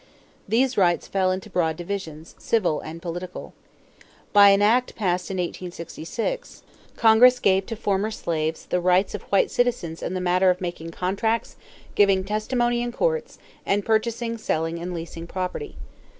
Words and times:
These 0.47 0.77
rights 0.79 1.07
fell 1.07 1.31
into 1.31 1.47
broad 1.47 1.75
divisions, 1.77 2.33
civil 2.39 2.79
and 2.79 3.03
political. 3.03 3.53
By 4.33 4.49
an 4.49 4.63
act 4.63 4.95
passed 4.95 5.29
in 5.29 5.37
1866, 5.37 6.63
Congress 6.97 7.37
gave 7.37 7.67
to 7.67 7.75
former 7.75 8.09
slaves 8.09 8.65
the 8.65 8.79
rights 8.81 9.13
of 9.13 9.21
white 9.31 9.51
citizens 9.51 10.01
in 10.01 10.15
the 10.15 10.19
matter 10.19 10.49
of 10.49 10.59
making 10.59 10.89
contracts, 10.89 11.55
giving 11.93 12.23
testimony 12.23 12.81
in 12.81 12.91
courts, 12.91 13.37
and 13.63 13.85
purchasing, 13.85 14.39
selling, 14.39 14.79
and 14.79 14.91
leasing 14.95 15.27
property. 15.27 15.75